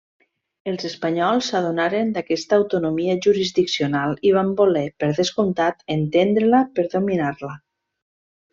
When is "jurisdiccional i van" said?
3.27-4.51